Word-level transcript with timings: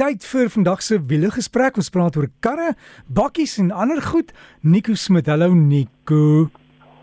tyd 0.00 0.24
vir 0.24 0.48
vandag 0.48 0.80
se 0.80 0.96
wiele 1.10 1.28
gesprek. 1.34 1.76
Ons 1.76 1.90
praat 1.92 2.16
oor 2.16 2.30
karre, 2.40 2.72
bakkies 3.04 3.58
en 3.60 3.68
ander 3.70 4.00
goed. 4.00 4.32
Nico 4.64 4.94
Smit. 4.96 5.28
Hallo 5.28 5.52
Nico. 5.52 6.48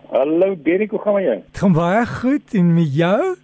Hallo 0.10 0.56
Derek, 0.66 0.96
hoe 0.96 1.02
gaan 1.04 1.22
jou? 1.22 1.36
Dit 1.46 1.62
gaan 1.62 1.76
baie 1.78 2.06
goed 2.10 2.56
en 2.58 2.74
met 2.74 2.96
jou? 2.96 3.36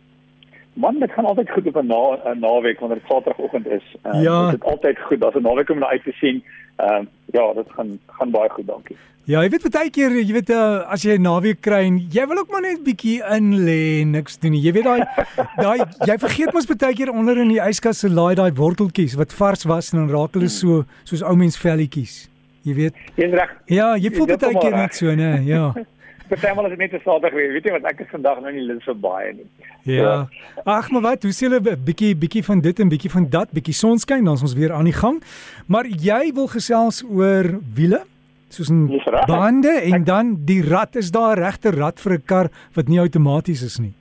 Man, 0.74 1.00
dit 1.00 1.12
gaan 1.12 1.26
altyd 1.26 1.50
goed 1.50 1.68
op 1.68 1.76
'n 1.82 1.88
na 1.88 2.34
'n 2.34 2.40
naweek 2.40 2.80
wanneer 2.80 2.98
dit 2.98 3.08
Saterdagoggend 3.08 3.68
is. 3.68 3.96
Uh, 4.04 4.22
ja. 4.22 4.50
Dit 4.52 4.62
is 4.62 4.70
altyd 4.70 5.00
goed 5.00 5.24
as 5.24 5.34
'n 5.34 5.42
naweek 5.42 5.70
om 5.70 5.80
na 5.80 5.88
uit 5.88 6.04
te 6.04 6.12
sien. 6.12 6.44
Ehm 6.76 7.02
uh, 7.02 7.08
ja, 7.26 7.54
dit 7.54 7.68
gaan 7.70 8.00
gaan 8.08 8.32
baie 8.32 8.50
goed, 8.50 8.68
dankie. 8.68 8.98
Ja, 9.24 9.40
jy 9.40 9.50
weet 9.50 9.70
baie 9.72 9.90
keer, 9.90 10.12
jy 10.20 10.34
weet 10.34 10.50
uh, 10.50 10.84
as 10.92 11.04
jy 11.06 11.14
'n 11.16 11.22
naweek 11.22 11.62
kry 11.62 11.86
en 11.88 11.98
jy 12.12 12.26
wil 12.28 12.38
ook 12.38 12.52
maar 12.52 12.62
net 12.62 12.84
bietjie 12.84 13.22
in 13.36 13.54
lê 13.66 14.02
en 14.02 14.12
niks 14.12 14.40
doen 14.40 14.52
nie. 14.52 14.60
Jy 14.62 14.72
weet 14.72 14.84
daai 14.84 15.04
daai 15.66 15.80
jy 16.10 16.18
vergeet 16.18 16.54
mos 16.54 16.68
baie 16.68 16.94
keer 16.94 17.12
onder 17.12 17.38
in 17.38 17.48
die 17.48 17.62
yskas 17.62 18.00
se 18.00 18.10
laai 18.10 18.36
daai 18.36 18.52
worteltjies 18.52 19.16
wat 19.16 19.34
vars 19.34 19.64
was 19.64 19.94
en 19.94 20.00
dan 20.00 20.12
raak 20.12 20.34
hulle 20.34 20.50
so 20.50 20.84
soos 21.04 21.24
ou 21.24 21.36
mens 21.36 21.58
velletjies. 21.58 22.30
Jy 22.64 22.74
weet. 22.74 22.96
Jy's 23.16 23.32
reg. 23.32 23.50
Ja, 23.68 23.96
jy 23.96 24.12
voel 24.12 24.28
baie 24.36 24.60
keer 24.60 24.76
net 24.76 24.96
so, 24.96 25.16
né? 25.16 25.40
Ja. 25.48 25.74
Partymal 26.30 26.66
is 26.66 26.70
dit 26.76 26.80
net 26.80 26.94
'n 26.94 27.02
Saterdag 27.04 27.34
weer. 27.34 27.52
Weet 27.52 27.66
jy 27.66 27.72
wat 27.72 27.86
ek 27.92 28.00
is 28.00 28.10
vandag 28.12 28.40
nou 28.42 28.52
nie 28.52 28.62
lus 28.62 28.84
vir 28.84 28.96
baie 28.96 29.34
nie. 29.34 29.48
Ja. 29.84 30.28
Ag, 30.66 30.90
maar 30.92 31.02
wat, 31.02 31.24
hoe 31.24 31.32
sê 31.32 31.50
hulle 31.50 31.78
bietjie 31.78 32.16
bietjie 32.16 32.44
van 32.44 32.62
dit 32.62 32.80
en 32.80 32.90
bietjie 32.90 33.12
van 33.12 33.30
dat, 33.30 33.52
bietjie 33.52 33.74
sonskyn, 33.74 34.24
dan 34.24 34.34
is 34.34 34.42
ons 34.42 34.54
weer 34.54 34.72
aan 34.72 34.86
die 34.86 34.96
gang. 34.96 35.22
Maar 35.68 35.86
jy 35.86 36.32
wil 36.34 36.48
gesels 36.48 37.04
oor 37.04 37.60
wiele? 37.76 38.04
Soos 38.50 38.70
'n 38.70 38.88
bande 39.28 39.82
en 39.82 39.94
ek, 39.94 40.06
dan 40.06 40.46
die 40.46 40.62
rad. 40.62 40.96
Is 40.96 41.12
daar 41.12 41.38
'n 41.38 41.44
regte 41.44 41.72
rad 41.72 42.00
vir 42.00 42.14
'n 42.14 42.24
kar 42.26 42.50
wat 42.74 42.88
nie 42.88 43.00
outomaties 43.00 43.62
is 43.62 43.80
nie? 43.80 43.94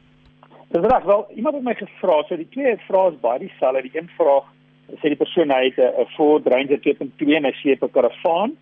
Dis 0.70 0.80
reg 0.80 1.04
wel. 1.04 1.26
Iemand 1.36 1.54
het 1.54 1.64
my 1.64 1.74
gevra, 1.74 2.22
so 2.28 2.36
die 2.36 2.48
twee 2.48 2.76
vrae 2.88 3.12
is 3.12 3.20
baie 3.20 3.38
dieselfde. 3.38 3.82
Die 3.82 3.98
een 3.98 4.08
vraag 4.16 4.44
sê 5.00 5.08
die 5.08 5.16
persoon 5.16 5.50
hy 5.50 5.64
het 5.64 5.78
'n 5.78 6.06
Ford 6.16 6.46
Ranger 6.46 6.80
2.2 6.80 7.36
en 7.36 7.44
hy 7.44 7.52
sleep 7.52 7.82
'n 7.82 7.90
karavaan 7.90 8.52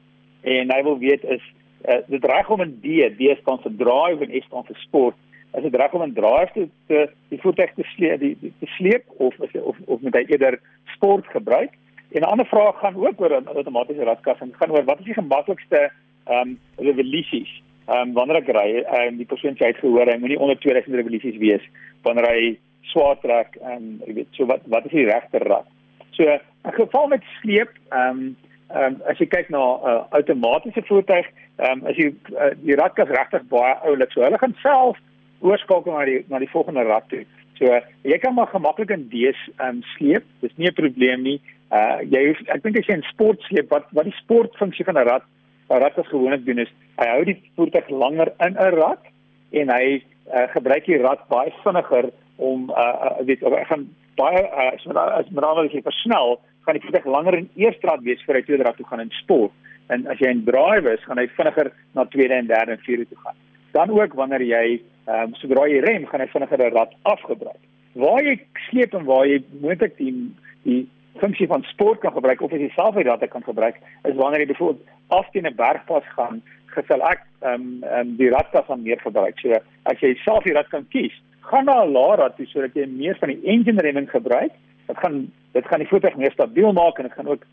en 0.43 0.73
hy 0.73 0.83
wil 0.83 0.99
weet 0.99 1.25
is 1.25 1.43
uh, 1.89 2.01
dit 2.07 2.25
reg 2.25 2.51
om 2.51 2.63
'n 2.63 2.79
D, 2.83 3.11
D 3.17 3.37
staan 3.41 3.61
vir 3.63 3.73
drive 3.77 4.25
en 4.25 4.41
S 4.41 4.47
staan 4.47 4.65
vir 4.65 4.77
sport. 4.77 5.17
As 5.53 5.63
dit 5.63 5.75
reg 5.75 5.93
om 5.93 6.03
'n 6.03 6.13
drive 6.15 6.53
te, 6.53 6.69
te 6.87 7.11
die 7.29 7.41
voertuig 7.41 7.73
te 7.75 7.83
sleep, 7.83 8.21
die, 8.21 8.37
die 8.41 8.53
te 8.59 8.67
sleep 8.67 9.05
of 9.17 9.39
of 9.39 9.55
of, 9.55 9.77
of 9.85 10.01
met 10.01 10.15
hy 10.15 10.25
eerder 10.29 10.61
sport 10.95 11.27
gebruik. 11.27 11.73
En 12.13 12.21
'n 12.21 12.33
ander 12.33 12.47
vraag 12.47 12.79
gaan 12.79 12.97
ook 12.97 13.21
oor 13.21 13.41
'n 13.41 13.57
outomatiese 13.57 14.05
radkas 14.05 14.41
en 14.41 14.55
gaan 14.55 14.71
oor 14.71 14.85
wat 14.85 14.99
is 14.99 15.05
die 15.05 15.15
gemaklikste 15.15 15.91
ehm 16.25 16.49
um, 16.49 16.59
revolusies. 16.77 17.63
Ehm 17.87 18.09
um, 18.09 18.13
wanneer 18.13 18.37
ek 18.37 18.49
ry, 18.49 18.71
ehm 18.83 19.09
um, 19.09 19.17
die 19.17 19.27
persoon 19.27 19.55
sê 19.55 19.65
hy 19.65 19.73
het 19.73 19.83
gehoor 19.83 20.07
hy 20.07 20.19
moenie 20.19 20.39
onder 20.39 20.59
2000 20.59 20.95
revolusies 20.95 21.37
wees 21.37 21.65
wanneer 22.03 22.29
hy 22.29 22.59
swaar 22.83 23.19
trek 23.21 23.57
en 23.63 24.03
jy 24.07 24.15
weet 24.15 24.29
so 24.37 24.47
wat 24.47 24.61
wat 24.67 24.85
is 24.85 24.93
die 24.93 25.09
regte 25.09 25.39
rad. 25.39 25.67
So 26.11 26.23
'n 26.25 26.73
geval 26.73 27.07
met 27.09 27.23
sleep 27.41 27.71
ehm 27.91 28.09
um, 28.09 28.37
Ehm 28.71 28.95
um, 28.95 29.03
as 29.11 29.19
jy 29.19 29.27
kyk 29.27 29.49
na 29.51 29.59
'n 29.59 29.79
uh, 29.91 30.03
outomatiese 30.15 30.83
voertuig, 30.87 31.27
ehm 31.59 31.81
um, 31.81 31.87
as 31.91 31.97
jy 31.97 32.13
uh, 32.39 32.51
die 32.63 32.77
radkas 32.79 33.09
regtig 33.11 33.43
baie 33.51 33.75
oulik, 33.83 34.13
so 34.13 34.23
hulle 34.23 34.39
gaan 34.39 34.55
self 34.63 34.99
oorskakel 35.41 35.93
na 35.93 36.05
die 36.05 36.25
na 36.29 36.39
die 36.39 36.51
volgende 36.55 36.85
rad 36.87 37.09
toe. 37.09 37.25
So 37.59 37.67
uh, 37.67 37.81
jy 38.07 38.19
kan 38.19 38.35
maar 38.35 38.47
gemaklik 38.53 38.91
in 38.95 39.09
D's 39.11 39.41
ehm 39.57 39.69
um, 39.69 39.83
sleep. 39.97 40.25
Dis 40.41 40.55
nie 40.57 40.71
'n 40.71 40.79
probleem 40.83 41.23
nie. 41.23 41.41
Uh 41.71 41.99
jy 42.15 42.27
hoef 42.29 42.41
ek 42.47 42.63
dink 42.63 42.79
as 42.79 42.87
jy 42.87 42.95
in 42.95 43.11
sport 43.11 43.43
sleep, 43.49 43.71
wat 43.71 43.91
wat 43.91 44.07
die 44.07 44.21
sportfunksie 44.23 44.85
van 44.85 44.99
'n 44.99 45.09
rad, 45.09 45.25
'n 45.71 45.83
radkas 45.83 46.07
gewoonlik 46.07 46.47
doen 46.47 46.59
is, 46.59 46.73
hy 46.99 47.09
hou 47.09 47.25
die 47.25 47.43
voertuig 47.57 47.91
langer 47.91 48.33
in 48.47 48.55
'n 48.55 48.75
rad 48.79 49.03
en 49.51 49.71
hy 49.71 50.03
uh, 50.35 50.47
gebruik 50.55 50.87
die 50.87 51.03
rad 51.03 51.27
baie 51.29 51.53
vinniger 51.65 52.11
om 52.37 52.71
uh 52.71 53.19
weet 53.27 53.43
ek 53.43 53.67
gaan 53.67 53.89
baie 54.17 54.43
uh, 54.47 54.73
as 54.75 54.85
met 54.85 54.97
as 54.97 55.29
met 55.31 55.45
ander 55.45 55.67
woorde 55.67 55.83
versnel 55.83 56.39
gaan 56.65 56.79
die 56.79 56.83
voertuig 56.85 57.05
langer 57.05 57.35
in 57.39 57.51
eerste 57.55 57.87
rad 57.87 58.03
wees 58.03 58.23
voor 58.25 58.35
hy 58.35 58.43
tweede 58.43 58.67
rad 58.67 58.77
toe 58.77 58.87
gaan 58.87 59.01
in 59.01 59.11
sport. 59.23 59.53
En 59.91 60.07
as 60.07 60.19
jy 60.23 60.31
in 60.31 60.45
drive 60.47 60.93
is, 60.93 61.03
gaan 61.07 61.19
hy 61.19 61.27
vinniger 61.37 61.73
na 61.99 62.05
tweede 62.13 62.35
en 62.35 62.47
derde 62.47 62.77
en 62.77 62.85
vierde 62.87 63.09
toe 63.09 63.19
gaan. 63.25 63.39
Dan 63.75 63.91
ook 63.91 64.15
wanneer 64.15 64.43
jy 64.43 64.65
ehm 65.09 65.31
um, 65.31 65.35
sodra 65.41 65.67
jy 65.67 65.81
rem, 65.83 66.07
gaan 66.07 66.21
hy 66.21 66.29
vinniger 66.31 66.63
'n 66.67 66.75
rad 66.75 66.95
afgebruik. 67.03 67.63
Waar 67.95 68.23
jy 68.23 68.39
sleep 68.71 68.95
en 68.95 69.05
waar 69.05 69.27
jy 69.27 69.43
moontlik 69.61 69.97
die 69.97 70.15
die 70.63 70.89
funksie 71.19 71.47
van 71.47 71.63
sport 71.63 72.01
kan 72.01 72.13
gebruik 72.13 72.41
of 72.41 72.53
as 72.53 72.61
jy 72.61 72.71
self 72.75 72.95
die 72.95 73.05
rad 73.09 73.29
kan 73.29 73.43
gebruik, 73.43 73.77
is 74.05 74.15
wanneer 74.15 74.41
jy 74.41 74.53
byvoorbeeld 74.53 74.87
af 75.09 75.31
teen 75.31 75.47
'n 75.47 75.57
bergpas 75.57 76.07
gaan, 76.17 76.43
gesal 76.67 77.03
ek 77.03 77.27
ehm 77.43 77.55
um, 77.55 77.83
ehm 77.83 78.01
um, 78.01 78.17
die 78.17 78.31
radkas 78.31 78.69
aan 78.69 78.83
meer 78.83 79.01
gebruik. 79.01 79.39
So 79.41 79.59
as 79.83 79.99
jy 80.01 80.15
self 80.25 80.45
die 80.45 80.55
rad 80.55 80.69
kan 80.69 80.87
kies, 80.89 81.15
gaan 81.41 81.65
na 81.65 81.83
'n 81.85 81.93
laer 81.93 82.19
rad 82.19 82.37
toe 82.37 82.47
sodat 82.47 82.75
jy 82.75 82.87
meer 82.87 83.17
van 83.19 83.29
die 83.29 83.43
engine 83.45 83.83
remming 83.83 84.11
gebruik 84.11 84.53
dit 84.91 84.99
gaan 85.03 85.17
dit 85.53 85.67
gaan 85.67 85.83
die 85.83 85.89
voertuig 85.89 86.17
meer 86.17 86.33
stabiel 86.33 86.73
maak 86.73 86.99
en 86.99 87.09
dit 87.09 87.17
gaan 87.19 87.33
ook 87.33 87.45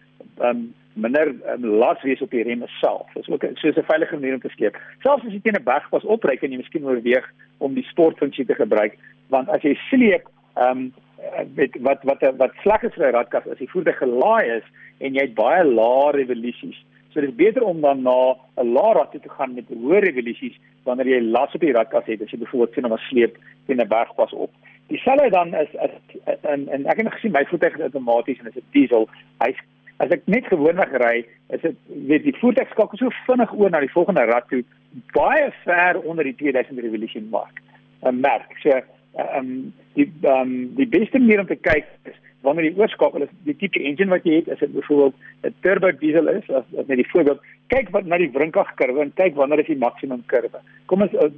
um, 0.47 0.61
minder 0.93 1.33
um, 1.53 1.65
las 1.81 2.01
wees 2.05 2.21
op 2.21 2.31
die 2.33 2.43
remme 2.45 2.67
self. 2.79 3.13
Dit 3.13 3.27
is 3.27 3.33
ook 3.33 3.45
so 3.53 3.67
'n 3.69 3.89
veilige 3.91 4.15
manier 4.15 4.33
om 4.33 4.45
te 4.45 4.53
sleep. 4.55 4.77
Selfs 5.05 5.25
as 5.25 5.33
jy 5.33 5.41
teen 5.41 5.59
'n 5.59 5.63
bergpas 5.63 6.03
opry 6.03 6.37
en 6.41 6.51
jy 6.51 6.57
miskien 6.57 6.85
oorweeg 6.85 7.25
om 7.57 7.73
die 7.73 7.87
sportfunksie 7.91 8.45
te 8.45 8.55
gebruik, 8.55 8.97
want 9.27 9.49
as 9.49 9.61
jy 9.61 9.73
sleep, 9.89 10.29
ehm 10.55 10.77
um, 10.77 10.93
met 11.55 11.77
wat 11.81 12.03
wat 12.03 12.21
wat 12.37 12.53
sleg 12.61 12.83
is 12.83 12.93
vir 12.93 13.07
'n 13.07 13.13
radkas 13.13 13.47
as 13.47 13.57
die 13.57 13.69
voertuig 13.69 13.97
gelaai 13.97 14.45
is 14.57 14.63
en 14.99 15.13
jy 15.13 15.21
het 15.21 15.35
baie 15.35 15.63
lae 15.63 16.11
revolusies. 16.11 16.77
So 17.09 17.21
dit 17.21 17.29
is 17.29 17.35
beter 17.35 17.63
om 17.63 17.81
dan 17.81 18.01
na 18.01 18.35
'n 18.57 18.73
lae 18.73 18.93
rad 18.93 19.11
te 19.11 19.29
gaan 19.29 19.53
met 19.53 19.69
hoë 19.69 19.99
revolusies 19.99 20.57
wanneer 20.83 21.07
jy 21.07 21.21
las 21.21 21.53
op 21.53 21.61
die 21.61 21.73
radkas 21.73 22.05
het 22.05 22.21
as 22.21 22.31
jy 22.31 22.37
byvoorbeeld 22.37 22.73
sien 22.73 22.85
om 22.85 22.93
'n 22.93 23.07
sleep 23.09 23.37
teen 23.65 23.81
'n 23.81 23.87
bergpas 23.87 24.33
op. 24.33 24.51
Dieselfde 24.87 25.29
dan 25.29 25.53
is 25.53 25.75
as 25.77 25.89
en 26.41 26.67
en 26.67 26.85
ek 26.85 27.01
het 27.01 27.13
gesien 27.13 27.31
my 27.35 27.43
voertuig 27.49 27.75
is 27.75 27.87
outomaties 27.89 28.39
en 28.39 28.49
dit 28.49 28.55
is 28.55 28.63
'n 28.63 28.71
diesel. 28.71 29.09
Hy 29.43 29.53
as 29.97 30.11
ek 30.13 30.21
net 30.25 30.45
gewoonlik 30.45 30.93
ry, 31.01 31.25
is 31.49 31.61
dit 31.61 31.75
weet 32.07 32.23
die 32.23 32.37
voertuig 32.39 32.69
skakel 32.69 32.97
so 32.97 33.09
vinnig 33.25 33.53
oor 33.53 33.69
na 33.69 33.79
die 33.79 33.91
volgende 33.91 34.25
rad 34.29 34.47
toe 34.49 34.63
baie 35.13 35.51
ver 35.63 35.99
onder 36.01 36.23
die 36.23 36.35
2000 36.35 36.79
revolution 36.79 37.29
mark. 37.29 37.61
'n 38.01 38.19
merk. 38.19 38.57
So 38.61 38.69
ehm 38.69 38.85
um, 39.37 39.73
die 39.93 40.11
ehm 40.21 40.41
um, 40.41 40.75
die 40.75 40.87
beste 40.87 41.19
manier 41.19 41.39
om 41.39 41.47
te 41.47 41.55
kyk 41.55 41.85
is 42.03 42.15
wanneer 42.47 42.69
jy 42.69 42.79
oorskakel 42.79 43.25
is 43.25 43.31
die 43.47 43.55
tipe 43.59 43.81
engine 43.83 44.13
wat 44.13 44.25
jy 44.27 44.39
het, 44.39 44.49
as 44.53 44.63
dit 44.63 44.73
byvoorbeeld 44.73 45.15
'n 45.49 45.53
turbo 45.65 45.91
diesel 45.99 46.29
is, 46.31 46.49
as, 46.49 46.65
as 46.79 46.87
net 46.87 47.01
die 47.01 47.09
voorbeeld, 47.11 47.43
kyk 47.73 47.91
wat 47.95 48.05
na 48.07 48.17
die 48.21 48.31
wrinkragkurwe 48.31 49.01
en 49.03 49.13
kyk 49.19 49.35
wanneer 49.35 49.63
is 49.63 49.71
die 49.71 49.79
maksimum 49.81 50.23
kurwe. 50.31 50.61
Kom 50.87 51.03
ons 51.03 51.13
uh, 51.13 51.29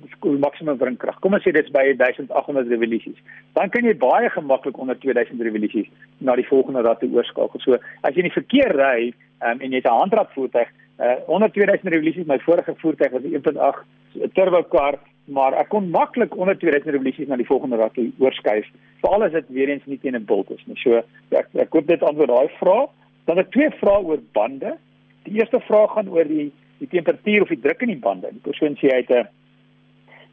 maksimum 0.45 0.77
wrinkrag. 0.77 1.19
Kom 1.23 1.33
ons 1.33 1.43
sê 1.43 1.53
dit 1.55 1.65
is 1.65 1.73
by 1.73 1.85
1800 1.97 2.69
revolusies. 2.69 3.17
Dan 3.57 3.69
kan 3.73 3.85
jy 3.85 3.95
baie 3.97 4.29
gemaklik 4.29 4.77
onder 4.77 4.97
2000 4.99 5.41
revolusies 5.41 5.89
na 6.19 6.35
die 6.35 6.47
volgende 6.47 6.85
rad 6.85 7.03
oorskakel. 7.03 7.59
So 7.59 7.79
as 8.01 8.13
jy 8.13 8.25
in 8.25 8.29
die 8.29 8.37
verkeer 8.37 8.75
ry 8.77 9.13
um, 9.41 9.59
en 9.59 9.71
jy 9.71 9.81
het 9.81 9.89
'n 9.89 10.01
handrad 10.01 10.29
voertuig, 10.35 10.69
uh, 10.99 11.15
onder 11.27 11.49
2000 11.49 11.89
revolusies, 11.89 12.27
my 12.27 12.39
vorige 12.39 12.75
voertuig 12.77 13.11
was 13.11 13.23
'n 13.23 13.33
1.8 13.33 14.33
turbo 14.33 14.63
kar 14.63 14.99
maar 15.29 15.53
ek 15.53 15.69
kon 15.69 15.89
maklik 15.93 16.35
onder 16.37 16.57
2000 16.57 16.91
revolusies 16.93 17.27
na 17.27 17.37
die 17.39 17.47
volgende 17.47 17.77
rad 17.77 17.97
oorskuif 18.17 18.67
veral 19.01 19.23
as 19.23 19.31
dit 19.31 19.49
weer 19.55 19.69
eens 19.69 19.85
nie 19.85 19.99
teen 19.99 20.15
'n 20.15 20.25
bult 20.25 20.51
is 20.51 20.63
nie. 20.65 20.77
So 20.83 21.01
ek 21.31 21.47
ek 21.53 21.73
hoop 21.73 21.87
dit 21.87 22.03
antwoord 22.03 22.29
daai 22.29 22.49
vraag. 22.59 22.89
Dan 23.25 23.37
het 23.37 23.51
twee 23.51 23.69
vrae 23.69 24.03
oor 24.03 24.19
bande. 24.33 24.77
Die 25.23 25.39
eerste 25.39 25.59
vraag 25.59 25.93
gaan 25.93 26.09
oor 26.09 26.27
die 26.27 26.51
die 26.79 26.87
temperatuur 26.87 27.41
of 27.41 27.47
die 27.47 27.59
druk 27.59 27.81
in 27.81 27.93
die 27.93 28.03
bande. 28.07 28.29
Die 28.31 28.47
persoon 28.51 28.75
sê 28.75 28.87
hy 28.89 29.03
het 29.03 29.11
'n 29.11 29.27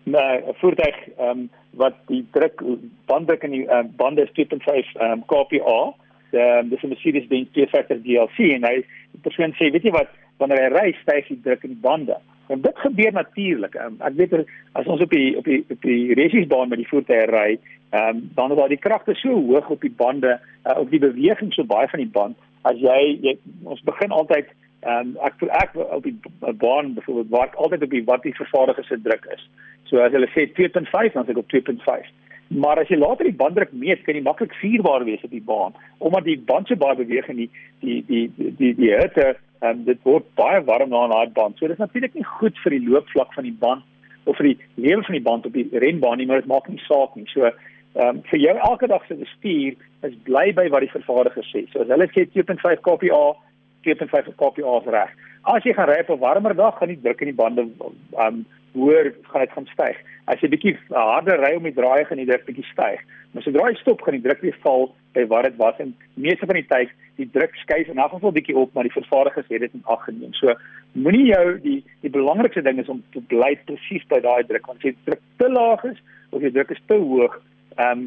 'n 0.07 0.55
voertuig 0.61 0.97
ehm 1.19 1.31
um, 1.31 1.51
wat 1.71 1.95
die 2.07 2.25
druk 2.33 2.63
banddruk 3.07 3.43
in 3.43 3.51
die 3.51 3.67
uh, 3.67 3.85
bande 3.97 4.23
is 4.23 4.31
2.5 4.39 4.97
ehm 4.97 5.13
um, 5.13 5.25
kPa. 5.25 5.95
Ehm 6.31 6.69
dis 6.69 6.83
'n 6.83 6.89
Mercedes-Benz 6.89 7.49
250 7.53 8.03
GLC 8.05 8.39
en 8.55 8.65
hy 8.65 8.85
persoon 9.23 9.53
sê 9.53 9.71
weet 9.71 9.83
jy 9.83 9.91
wat 9.91 10.09
wanneer 10.39 10.63
hy 10.63 10.69
ry 10.79 10.97
styg 11.03 11.29
die 11.29 11.41
druk 11.43 11.65
in 11.65 11.71
die 11.71 11.85
bande. 11.89 12.17
En 12.47 12.61
dit 12.61 12.79
gebeur 12.79 13.13
natuurlik. 13.13 13.75
Um, 13.75 13.97
ek 13.99 14.15
weet 14.17 14.35
as 14.73 14.87
ons 14.87 15.01
op 15.03 15.11
die 15.11 15.37
op 15.39 15.45
die 15.45 15.65
op 15.69 15.83
die 15.83 16.15
resiesbaan 16.15 16.69
met 16.69 16.79
die 16.79 16.89
voertuie 16.89 17.27
ry, 17.31 17.49
ehm 17.91 18.17
um, 18.17 18.31
dan 18.35 18.51
is 18.51 18.59
daar 18.59 18.75
die 18.75 18.85
kragte 18.89 19.15
so 19.15 19.35
hoog 19.49 19.71
op 19.71 19.81
die 19.81 19.95
bande, 19.97 20.39
uh, 20.65 20.79
op 20.79 20.91
die 20.91 21.03
beweging 21.03 21.53
so 21.55 21.65
baie 21.65 21.89
van 21.89 22.03
die 22.05 22.13
band 22.19 22.37
as 22.67 22.79
jy, 22.83 23.01
jy 23.23 23.35
ons 23.65 23.83
begin 23.87 24.15
altyd 24.15 24.51
ehm 24.87 25.15
um, 25.15 25.17
ek 25.27 25.43
ek 25.63 25.75
op 25.81 26.05
die 26.05 26.15
baan 26.63 26.95
byvoorbeeld 26.95 27.33
waar 27.35 27.51
ek 27.51 27.59
altyd 27.65 27.87
op 27.87 27.97
die 27.97 28.05
wat 28.11 28.23
die 28.27 28.37
vervaardiger 28.37 28.85
se 28.85 29.01
druk 29.03 29.27
is. 29.35 29.43
So 29.91 30.03
as 30.03 30.15
hulle 30.15 30.31
sê 30.35 30.47
2.5 30.59 31.15
dan 31.15 31.27
is 31.27 31.35
ek 31.35 31.43
op 31.43 31.53
2.5. 31.55 32.11
Maar 32.63 32.79
as 32.83 32.91
jy 32.91 32.99
later 32.99 33.27
die 33.27 33.35
banddruk 33.35 33.73
meet, 33.75 34.05
kan 34.07 34.15
jy 34.15 34.23
maklik 34.23 34.55
vierbaar 34.61 35.03
wees 35.07 35.23
op 35.27 35.35
die 35.35 35.43
baan 35.43 35.75
omdat 35.99 36.29
die 36.29 36.39
band 36.51 36.71
so 36.71 36.79
baie 36.79 36.99
beweeg 36.99 37.31
en 37.33 37.43
die 37.43 37.51
die 37.83 37.99
die 38.11 38.25
die 38.37 38.53
die, 38.61 38.75
die 38.83 38.93
um, 39.63 39.85
dit 39.85 40.03
word 40.05 40.25
baie 40.35 40.63
warm 40.65 40.91
na 40.91 41.07
'n 41.07 41.11
daai 41.11 41.33
band. 41.33 41.59
So 41.59 41.69
dis 41.69 41.79
natuurlik 41.79 42.15
nie 42.15 42.25
goed 42.25 42.59
vir 42.65 42.71
die 42.71 42.89
loopvlak 42.89 43.33
van 43.35 43.45
die 43.45 43.59
band 43.61 43.83
of 44.27 44.37
vir 44.37 44.53
die 44.53 44.59
lewe 44.75 45.03
van 45.03 45.13
die 45.13 45.27
band 45.29 45.47
op 45.47 45.53
die 45.53 45.69
renbaan 45.73 46.19
nie, 46.19 46.27
maar 46.27 46.41
dit 46.41 46.51
maak 46.51 46.69
nie 46.69 46.83
saak 46.89 47.17
nie. 47.17 47.27
So 47.33 47.47
ehm 47.47 48.09
um, 48.09 48.23
vir 48.31 48.39
jou 48.39 48.57
elke 48.57 48.87
dag 48.87 49.07
se 49.07 49.15
bestuur 49.15 49.77
is 50.03 50.17
bly 50.25 50.53
by 50.53 50.69
wat 50.69 50.85
die 50.85 50.93
vervaardiger 50.93 51.47
sê. 51.49 51.65
So 51.73 51.81
as 51.81 51.89
hulle 51.89 52.09
sê 52.13 52.27
2.5 52.35 52.83
kPa, 52.85 53.23
2.5 53.87 54.35
kPa 54.37 54.81
is 54.83 54.93
reg. 54.93 55.11
As 55.45 55.65
jy 55.65 55.73
gaan 55.73 55.89
ry 55.89 56.01
op 56.01 56.11
'n 56.11 56.21
warmer 56.21 56.55
dag, 56.55 56.79
gaan 56.79 56.89
die 56.89 57.01
druk 57.01 57.21
in 57.21 57.33
die 57.33 57.41
bande 57.43 57.63
ehm 57.63 58.27
um, 58.27 58.47
hoër 58.77 59.11
gaan 59.31 59.45
dit 59.45 59.55
gaan 59.57 59.69
styg. 59.73 59.99
As 60.31 60.43
jy 60.43 60.51
bietjie 60.53 60.75
harder 60.93 61.41
ry 61.43 61.55
om 61.57 61.67
die 61.69 61.75
draai 61.77 62.05
gaan 62.05 62.21
die 62.21 62.29
druk 62.29 62.45
bietjie 62.49 62.67
styg. 62.73 63.03
Maar 63.33 63.45
sodra 63.47 63.71
jy 63.71 63.79
stop 63.81 64.05
gaan 64.05 64.19
die 64.19 64.25
druk 64.27 64.45
weer 64.45 64.59
val 64.65 64.91
by 65.17 65.25
wat 65.33 65.49
dit 65.49 65.57
was 65.61 65.81
en 65.83 65.95
meeste 66.15 66.49
van 66.49 66.61
die 66.61 66.69
tyd 66.69 66.93
die 67.17 67.29
druk 67.33 67.57
skuif 67.63 67.89
in 67.89 68.03
elk 68.03 68.13
geval 68.13 68.35
bietjie 68.37 68.57
op, 68.61 68.75
maar 68.75 68.85
die 68.89 68.97
vervaardigers 68.97 69.49
het 69.49 69.65
dit 69.65 69.75
in 69.79 69.89
ag 69.93 70.05
geneem. 70.05 70.35
So 70.37 70.55
moenie 70.93 71.31
jou 71.33 71.47
die 71.65 71.79
die 72.05 72.13
belangrikste 72.13 72.65
ding 72.67 72.83
is 72.83 72.93
om 72.93 73.03
te 73.17 73.25
bly 73.33 73.55
presies 73.69 74.05
by 74.13 74.21
daai 74.25 74.45
druk 74.49 74.69
want 74.69 74.85
as 74.85 74.91
jy 74.91 74.95
druk 75.09 75.25
te 75.41 75.51
laag 75.53 75.85
is 75.93 76.01
of 76.31 76.45
jy 76.45 76.53
druk 76.53 76.77
is 76.77 76.87
te 76.87 77.01
hoog, 77.01 77.41
ehm 77.81 78.07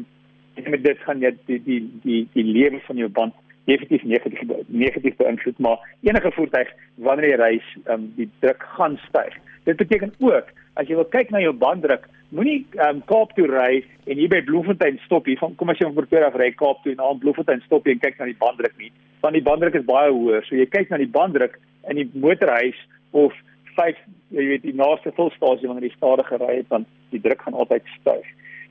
met 0.66 0.82
dit 0.84 0.98
gaan 1.06 1.22
jy 1.22 1.30
die 1.46 1.60
die 1.64 1.80
die 2.02 2.20
die 2.34 2.44
lewe 2.44 2.80
van 2.86 2.98
jou 3.00 3.08
band 3.08 3.34
definitief 3.64 4.02
negatief 4.04 4.40
negatief 4.66 5.16
beïnvloed 5.16 5.58
maar 5.58 5.78
enige 6.02 6.32
voertuig 6.36 6.72
wanneer 7.06 7.28
jy 7.28 7.38
reis 7.40 7.68
um, 7.86 8.08
die 8.16 8.28
druk 8.44 8.64
gaan 8.76 8.98
styg 9.08 9.36
dit 9.68 9.76
beteken 9.76 10.14
ook 10.18 10.50
as 10.78 10.88
jy 10.88 10.98
wil 10.98 11.08
kyk 11.10 11.32
na 11.34 11.42
jou 11.42 11.52
banddruk 11.56 12.06
moenie 12.30 12.62
um, 12.86 13.00
Kaap 13.10 13.34
toe 13.34 13.48
ry 13.50 13.82
en 14.06 14.18
hier 14.18 14.30
by 14.30 14.40
Bloemfontein 14.46 15.00
stop 15.04 15.26
hier. 15.26 15.38
Van 15.40 15.56
kom 15.58 15.72
as 15.72 15.80
jy 15.80 15.88
van 15.88 15.96
Pretoria 15.98 16.30
af 16.30 16.38
ry 16.38 16.52
Kaap 16.54 16.84
toe 16.84 16.94
en 16.94 17.02
aan 17.04 17.18
Bloemfontein 17.22 17.62
stop 17.66 17.86
jy 17.86 17.96
en 17.96 18.02
kyk 18.04 18.20
na 18.20 18.30
die 18.30 18.38
banddruk 18.38 18.76
nie 18.78 18.92
want 19.20 19.36
die 19.36 19.44
banddruk 19.44 19.74
is 19.76 19.84
baie 19.84 20.08
hoër. 20.08 20.44
So 20.48 20.56
jy 20.56 20.66
kyk 20.72 20.90
na 20.92 21.00
die 21.00 21.10
banddruk 21.10 21.58
in 21.90 22.00
die 22.00 22.08
motorhuis 22.22 22.78
of 23.16 23.34
vyf 23.76 23.98
jy 24.34 24.46
weet 24.52 24.64
die 24.64 24.76
naaste 24.76 25.12
volstasie 25.16 25.68
wanneer 25.68 25.88
jy 25.88 25.96
stadiger 25.96 26.42
ry 26.42 26.60
dan 26.70 26.86
die 27.12 27.22
druk 27.22 27.42
gaan 27.44 27.58
altyd 27.58 27.86
styg. 27.98 28.26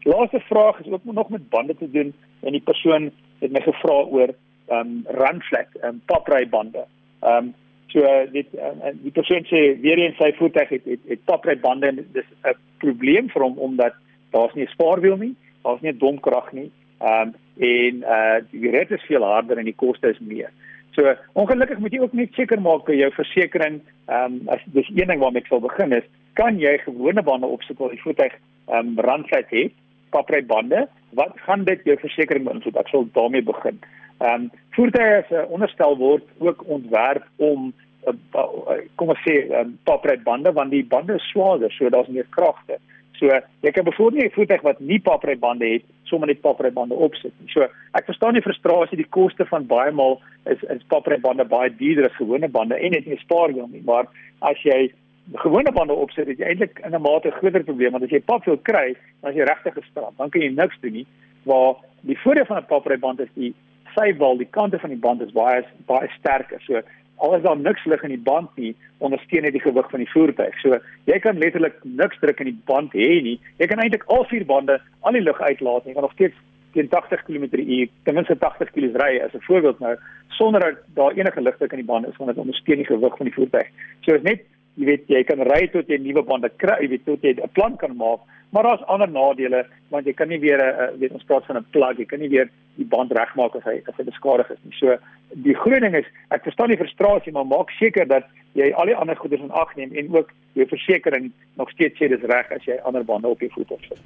Laaste 0.08 0.40
vraag 0.48 0.80
is 0.80 0.92
ook 0.92 1.04
nog 1.04 1.30
met 1.30 1.50
bande 1.50 1.76
te 1.76 1.90
doen 1.92 2.14
en 2.42 2.56
die 2.56 2.64
persoon 2.64 3.12
het 3.42 3.52
my 3.52 3.62
gevra 3.66 3.98
oor 4.08 4.34
um 4.72 5.02
run 5.20 5.42
flat 5.50 5.76
en 5.82 6.00
um, 6.00 6.02
papry 6.08 6.46
bande. 6.50 6.86
Um 7.22 7.54
so 7.92 8.06
dit 8.32 8.48
uh, 8.58 8.94
die 9.02 9.12
persoon 9.12 9.46
sê 9.50 9.62
weer 9.82 10.00
eens 10.02 10.18
sy 10.18 10.32
voertuig 10.38 10.70
het 10.76 10.86
het, 10.86 11.04
het 11.10 11.26
papry 11.26 11.56
bande 11.60 11.88
en 11.88 12.02
dis 12.14 12.30
'n 12.46 12.56
probleem 12.84 13.30
vir 13.30 13.42
hom 13.42 13.58
omdat 13.58 13.94
daar's 14.32 14.54
nie 14.54 14.66
'n 14.66 14.76
spaarwiel 14.76 15.18
nie, 15.18 15.36
daar's 15.64 15.82
nie 15.82 15.92
'n 15.92 15.98
domkrag 15.98 16.52
nie. 16.54 16.72
Um 17.00 17.34
en 17.58 17.96
uh 18.04 18.40
die 18.52 18.70
rit 18.72 18.92
is 18.92 19.08
veel 19.08 19.24
harder 19.24 19.58
en 19.58 19.66
die 19.66 19.76
koste 19.76 20.10
is 20.10 20.20
meer. 20.20 20.52
So 20.92 21.16
ongelukkig 21.34 21.80
moet 21.80 21.94
jy 21.94 22.00
ook 22.00 22.14
net 22.14 22.34
seker 22.34 22.62
maak 22.62 22.86
dat 22.86 22.96
jou 22.96 23.12
versekerings 23.12 23.84
um 24.08 24.42
as 24.48 24.62
dis 24.66 24.90
een 24.96 25.08
ding 25.08 25.20
waarmee 25.20 25.42
ek 25.42 25.48
sal 25.48 25.60
begin 25.60 25.92
is, 25.94 26.04
kan 26.34 26.60
jy 26.60 26.78
gewone 26.78 27.24
bande 27.24 27.48
opsit 27.48 27.78
waar 27.78 27.90
die 27.90 28.02
voertuig 28.02 28.34
um 28.68 29.00
run 29.00 29.24
flat 29.28 29.50
het, 29.50 29.72
papry 30.10 30.42
bande, 30.46 30.88
wat 31.18 31.34
gaan 31.46 31.64
dit 31.64 31.84
jou 31.84 31.98
versekerings 32.00 32.46
beïnvloed? 32.46 32.78
Ek 32.78 32.92
sal 32.92 33.08
daarmee 33.14 33.46
begin. 33.46 33.80
Ehm 34.20 34.48
um, 34.48 34.50
voertuie 34.76 35.24
se 35.28 35.46
onderstel 35.50 35.98
word 35.98 36.24
ook 36.40 36.64
ontwerp 36.68 37.26
om 37.38 37.72
uh, 38.08 38.78
kom 38.96 39.12
ons 39.14 39.24
sê 39.26 39.42
um, 39.60 39.76
papred 39.88 40.24
bande 40.24 40.52
want 40.56 40.72
die 40.72 40.86
bande 40.86 41.16
is 41.20 41.30
swaarder 41.32 41.72
so 41.72 41.90
daar's 41.90 42.12
meer 42.12 42.28
kragte. 42.36 42.80
So 43.20 43.28
jy 43.66 43.72
kan 43.76 43.84
bijvoorbeeld 43.84 44.22
nie 44.22 44.30
'n 44.30 44.36
voertuig 44.36 44.62
wat 44.62 44.80
nie 44.80 45.00
papred 45.00 45.40
bande 45.40 45.68
het 45.68 45.84
sommer 46.04 46.28
net 46.28 46.42
papred 46.42 46.74
bande 46.74 46.96
opsit 46.96 47.34
nie. 47.40 47.52
So 47.52 47.68
ek 47.92 48.06
verstaan 48.06 48.34
die 48.34 48.42
frustrasie, 48.42 48.98
die 48.98 49.14
koste 49.18 49.46
van 49.46 49.68
baie 49.68 49.92
maal 49.92 50.22
is 50.46 50.64
is 50.64 50.84
papred 50.88 51.22
bande 51.22 51.46
baie 51.46 51.70
duurder 51.76 52.06
as 52.06 52.16
gewone 52.16 52.48
bande 52.48 52.76
en 52.76 52.92
dit 52.92 53.08
is 53.08 53.20
spaarwiel 53.20 53.68
nie, 53.68 53.84
maar 53.86 54.08
as 54.40 54.64
jy 54.64 54.92
gewone 55.34 55.72
bande 55.72 55.94
opsit, 55.94 56.28
het 56.28 56.38
jy 56.38 56.46
eintlik 56.46 56.80
in 56.86 56.96
'n 56.96 57.02
mate 57.02 57.32
groter 57.32 57.64
probleem 57.64 57.92
want 57.92 58.04
as 58.04 58.10
jy 58.10 58.20
pap 58.20 58.46
wil 58.46 58.58
kry, 58.58 58.96
dan 59.22 59.32
is 59.32 59.38
jy 59.38 59.44
regtig 59.44 59.74
gestrand. 59.74 60.18
Dan 60.18 60.30
kan 60.30 60.42
jy 60.42 60.50
niks 60.50 60.78
doen 60.82 60.94
nie. 60.94 61.08
Waar 61.44 61.76
die 62.02 62.18
voordeel 62.18 62.46
van 62.46 62.58
'n 62.58 62.66
papred 62.66 63.00
band 63.00 63.20
is 63.20 63.34
die 63.34 63.54
sywal, 63.96 64.38
die 64.38 64.48
kante 64.50 64.80
van 64.80 64.90
die 64.90 65.00
band 65.00 65.22
is 65.22 65.32
baie 65.32 65.64
baie 65.86 66.10
sterker. 66.20 66.62
So 66.62 66.82
al 67.18 67.36
is 67.36 67.44
daar 67.44 67.58
niks 67.58 67.86
lig 67.86 68.04
in 68.04 68.10
die 68.10 68.26
band 68.32 68.50
nie, 68.56 68.76
ondersteun 68.98 69.44
dit 69.44 69.52
die 69.52 69.62
gewig 69.62 69.90
van 69.90 70.00
die 70.00 70.12
voertuig. 70.12 70.60
So 70.62 70.80
jy 71.06 71.20
kan 71.20 71.38
letterlik 71.38 71.76
niks 71.84 72.20
druk 72.20 72.40
in 72.40 72.46
die 72.46 72.62
band 72.66 72.94
hê 72.94 73.22
nie. 73.22 73.40
Jy 73.58 73.68
kan 73.68 73.80
eintlik 73.80 74.04
al 74.08 74.24
vier 74.24 74.46
bande 74.46 74.82
al 75.02 75.12
die 75.12 75.22
lug 75.22 75.42
uitlaat 75.42 75.84
en 75.84 75.92
jy 75.92 75.94
kan 75.94 76.08
nog 76.08 76.14
steeds 76.14 76.36
teen 76.74 76.90
80 76.90 77.24
km/h, 77.26 77.90
ten 78.04 78.14
minste 78.14 78.38
80 78.38 78.72
km 78.72 78.96
ry 79.02 79.20
as 79.20 79.34
'n 79.34 79.42
voorbeeld 79.42 79.80
nou 79.80 79.96
sonder 80.30 80.60
dat 80.60 80.78
daar 80.96 81.12
enige 81.12 81.42
ligdruk 81.42 81.72
in 81.72 81.82
die 81.84 81.92
band 81.92 82.08
is 82.08 82.18
want 82.18 82.30
dit 82.30 82.40
ondersteun 82.40 82.78
die 82.78 82.86
gewig 82.86 83.18
van 83.18 83.26
die 83.26 83.34
voertuig. 83.34 83.68
So 84.02 84.14
is 84.14 84.22
net 84.22 84.46
jy 84.80 84.88
weet 84.88 85.12
jy 85.12 85.24
kan 85.28 85.44
ry 85.44 85.68
tot 85.74 85.90
jy 85.92 86.00
nuwe 86.00 86.24
bande 86.24 86.50
kry, 86.62 86.78
jy 86.84 86.90
weet 86.94 87.06
tot 87.06 87.24
jy 87.24 87.36
'n 87.36 87.52
plan 87.54 87.76
kan 87.78 87.96
maak, 87.96 88.24
maar 88.52 88.64
daar's 88.64 88.88
ander 88.88 89.10
nadele 89.12 89.66
want 89.92 90.06
jy 90.06 90.14
kan 90.14 90.30
nie 90.30 90.40
weer 90.40 90.60
'n 90.60 91.00
weet 91.00 91.12
ons 91.12 91.28
praat 91.28 91.46
van 91.46 91.58
'n 91.58 91.66
plug, 91.72 91.98
jy 91.98 92.06
kan 92.06 92.20
nie 92.20 92.30
weer 92.30 92.50
die 92.78 92.86
band 92.86 93.12
regmaak 93.12 93.56
as 93.56 93.64
hy 93.64 93.82
as 93.88 93.96
hy 93.98 94.04
beskadig 94.04 94.50
is 94.50 94.60
nie. 94.64 94.76
So 94.80 94.98
die 95.34 95.54
groot 95.54 95.82
ding 95.82 95.96
is 95.96 96.06
ek 96.32 96.44
verstaan 96.44 96.70
die 96.70 96.78
frustrasie, 96.78 97.34
maar 97.34 97.46
maak 97.46 97.70
seker 97.72 98.08
dat 98.08 98.24
jy 98.58 98.72
al 98.74 98.86
die 98.90 98.96
ander 98.96 99.16
goederes 99.16 99.46
in 99.46 99.52
ag 99.52 99.76
neem 99.76 99.96
en 99.96 100.12
ook 100.16 100.32
jou 100.58 100.68
versekerings 100.68 101.34
nog 101.60 101.70
steeds 101.70 102.00
sê 102.00 102.10
dis 102.10 102.30
reg 102.32 102.52
as 102.56 102.66
jy 102.66 102.80
ander 102.84 103.06
bande 103.06 103.28
op 103.28 103.40
jou 103.40 103.52
voet 103.54 103.70
het. 103.70 104.00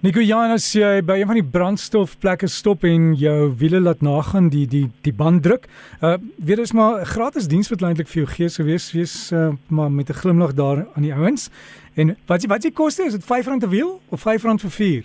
Nico 0.00 0.22
Janus 0.22 0.66
jy 0.76 1.00
by 1.02 1.16
een 1.18 1.26
van 1.26 1.40
die 1.40 1.50
brandstofplekke 1.56 2.46
stop 2.46 2.84
en 2.86 3.14
jou 3.18 3.48
wiele 3.58 3.80
laat 3.82 4.04
nagaan 4.06 4.46
die 4.52 4.66
die 4.70 4.86
die 5.02 5.12
banddruk. 5.12 5.66
Uh 6.02 6.16
weet 6.36 6.62
is 6.62 6.72
maar 6.72 7.04
gratis 7.06 7.48
diens 7.50 7.70
wat 7.72 7.82
eintlik 7.82 8.10
vir 8.12 8.22
jou 8.22 8.28
gee 8.36 8.48
so 8.48 8.64
wees 8.64 8.92
wees 8.94 9.16
uh, 9.32 9.50
maar 9.68 9.90
met 9.90 10.10
'n 10.10 10.20
glimlag 10.20 10.54
daar 10.54 10.86
aan 10.94 11.02
die 11.02 11.14
ouens. 11.14 11.50
En 11.96 12.16
wat 12.26 12.46
wat 12.46 12.62
se 12.62 12.70
koste 12.70 13.02
is 13.02 13.12
dit 13.12 13.24
R5 13.24 13.50
'n 13.50 13.68
wiel 13.68 14.00
of 14.08 14.22
R5 14.22 14.62
vir 14.62 14.70
4? 14.70 15.04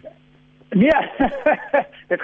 Nee. 0.74 1.02
Dit 2.10 2.22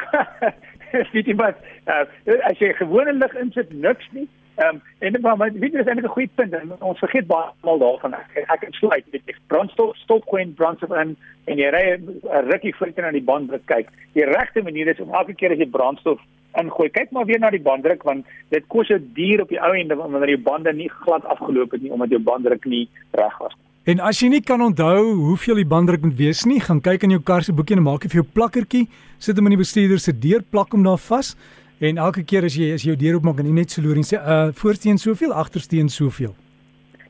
is 1.14 1.26
nie 1.26 1.36
wat 1.36 1.58
uh, 1.86 2.06
as 2.50 2.58
jy 2.60 2.74
gewone 2.74 3.14
lig 3.14 3.34
insit 3.42 3.74
niks 3.74 4.08
nie. 4.12 4.28
Ehm 4.60 4.76
um, 4.76 4.82
en 5.00 5.22
maar 5.22 5.52
weet 5.54 5.72
jy 5.72 5.78
dis 5.80 5.88
eintlik 5.88 6.06
'n 6.06 6.16
goeie 6.16 6.30
punt 6.36 6.54
en 6.54 6.72
ons 6.80 7.00
vergeet 7.00 7.28
baie 7.28 7.52
mal 7.64 7.78
daarvan. 7.80 8.14
Ek, 8.14 8.50
ek 8.56 8.66
het 8.66 8.74
sluit 8.74 9.06
met 9.12 9.22
die 9.26 9.36
brandstof 9.48 9.96
stop 9.98 10.24
gewoon 10.28 10.54
brandstof 10.54 10.92
in 11.02 11.16
en 11.46 11.58
jy 11.58 11.70
ry 11.70 11.84
'n 11.96 12.50
rukkie 12.52 12.76
voor 12.76 12.88
jy 12.88 13.02
na 13.02 13.12
die 13.12 13.30
banddruk 13.32 13.66
kyk. 13.66 13.88
Die 14.14 14.26
regte 14.26 14.62
manier 14.64 14.88
is 14.88 15.00
om 15.00 15.14
elke 15.14 15.34
keer 15.34 15.52
as 15.52 15.58
jy 15.64 15.70
brandstof 15.70 16.20
ingooi, 16.60 16.90
kyk 16.90 17.12
maar 17.12 17.26
weer 17.26 17.40
na 17.40 17.50
die 17.50 17.62
banddruk 17.62 18.04
want 18.04 18.26
dit 18.50 18.68
kos 18.68 18.88
jou 18.88 19.00
duur 19.14 19.42
op 19.42 19.50
die 19.50 19.62
ou 19.62 19.74
ende 19.74 19.96
wanneer 19.96 20.30
jou 20.30 20.44
bande 20.44 20.74
nie 20.74 20.90
glad 20.90 21.24
afgeloop 21.26 21.72
het 21.72 21.82
nie 21.82 21.92
omdat 21.92 22.10
jou 22.10 22.20
banddruk 22.22 22.66
nie 22.66 22.90
reg 23.12 23.38
was 23.38 23.56
nie. 23.56 23.66
En 23.90 24.00
as 24.00 24.20
jy 24.20 24.28
nie 24.28 24.42
kan 24.42 24.62
onthou 24.62 25.16
hoeveel 25.16 25.56
die 25.56 25.66
banddruk 25.66 26.02
moet 26.02 26.18
wees 26.18 26.44
nie, 26.46 26.60
gaan 26.60 26.82
kyk 26.82 27.04
in 27.04 27.16
jou 27.16 27.22
kar 27.24 27.44
se 27.44 27.54
boekie 27.54 27.78
en 27.78 27.84
maak 27.84 28.04
jy 28.04 28.10
vir 28.10 28.22
jou 28.22 28.32
plakkertjie, 28.34 28.88
sit 29.20 29.38
hom 29.38 29.48
in 29.48 29.56
die 29.56 29.64
bestuurder 29.64 30.00
se 30.00 30.12
deur, 30.12 30.44
plak 30.44 30.76
hom 30.76 30.84
daar 30.84 31.00
vas. 31.00 31.36
En 31.80 31.98
elke 31.98 32.24
keer 32.28 32.44
as 32.44 32.56
jy 32.60 32.74
as 32.76 32.84
jy 32.84 32.92
jou 32.92 33.00
deur 33.00 33.18
oopmaak 33.20 33.40
en 33.40 33.48
jy 33.48 33.56
net 33.56 33.72
so 33.72 33.82
loer 33.82 34.02
en 34.02 34.08
sê 34.08 34.20
uh 34.20 34.52
voorsteen 34.60 34.98
soveel, 35.00 35.32
agtersteen 35.32 35.90
soveel. 35.90 36.34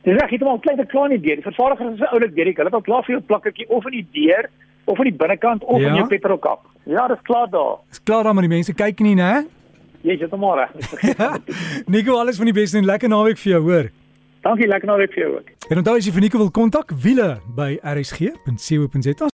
Dis 0.06 0.14
reg, 0.14 0.30
jy 0.30 0.38
het 0.38 0.48
al 0.48 0.60
klein 0.62 0.88
klein 0.88 1.16
deur. 1.16 1.40
Die 1.42 1.46
vervaardiger 1.46 1.94
is 1.94 2.00
'n 2.00 2.12
oulik 2.14 2.36
deur. 2.36 2.52
Hulle 2.54 2.70
het 2.70 2.74
al 2.74 2.88
klaar 2.90 3.04
vir 3.04 3.16
jou 3.16 3.22
plakkertjie 3.32 3.70
of 3.70 3.86
in 3.86 3.92
die 3.92 4.08
deur 4.12 4.50
of 4.86 4.98
aan 4.98 5.10
die 5.10 5.20
binnekant 5.22 5.64
of 5.64 5.82
ja? 5.82 5.90
in 5.90 5.96
jou 5.96 6.08
petrolkap. 6.08 6.66
Ja, 6.84 7.08
dis 7.08 7.22
klaar 7.24 7.50
daar. 7.50 7.78
Dis 7.90 8.04
klaar 8.04 8.24
daar 8.24 8.34
maar 8.34 8.46
die 8.48 8.56
mense 8.56 8.74
kyk 8.74 9.00
nie, 9.00 9.16
né? 9.16 9.46
Jy 10.02 10.18
sit 10.18 10.32
hom 10.32 10.46
reg. 10.56 10.72
Nico, 11.92 12.16
alles 12.18 12.38
van 12.38 12.46
die 12.46 12.56
beste 12.56 12.78
en 12.78 12.86
lekker 12.86 13.10
naweek 13.10 13.38
vir 13.38 13.52
jou, 13.52 13.62
hoor. 13.62 13.90
Dankie, 14.46 14.68
lekker 14.68 14.88
naweek 14.88 15.12
vir 15.14 15.24
jou 15.26 15.32
ook. 15.36 15.48
En 15.70 15.78
onthou 15.82 15.98
as 16.00 16.08
jy 16.08 16.14
vir 16.16 16.22
Nico 16.22 16.38
wil 16.38 16.52
kontak, 16.56 16.94
wiele 17.04 17.42
by 17.58 17.76
rsg.co.za 17.84 19.28